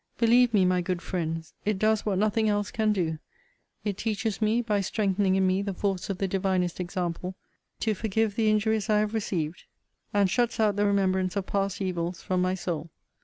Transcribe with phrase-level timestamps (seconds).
[0.17, 3.19] Believe me, my good friends, it does what nothing else can do:
[3.83, 7.35] it teaches me, by strengthening in me the force of the divinest example,
[7.81, 9.65] to forgive the injuries I have received;
[10.11, 12.89] and shuts out the remembrance of past evils from my soul.'